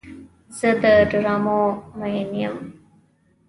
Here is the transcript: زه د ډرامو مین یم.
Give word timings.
زه 0.57 0.69
د 0.81 0.83
ډرامو 1.11 1.61
مین 1.99 2.29
یم. 2.41 2.57